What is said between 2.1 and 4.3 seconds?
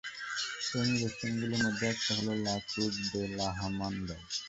হলো লা ক্রুজ দে লা হার্মানদাদ।